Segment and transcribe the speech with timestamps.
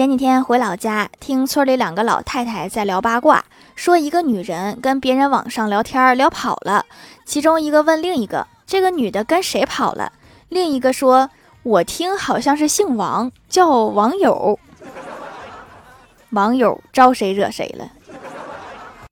[0.00, 6.86] 前几天回老家，听村里两个老太太在聊八卦，说一个女人跟别人网上聊天聊跑了，
[7.26, 10.10] 其中一个问另一个，这个女的跟谁跑了？
[10.48, 11.28] 另一个说，
[11.62, 14.58] 我听好像是姓王，叫网友。
[16.30, 17.90] 网友招谁惹谁了？